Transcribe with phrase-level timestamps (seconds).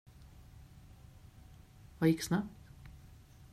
[1.99, 2.49] Vad gick snabbt?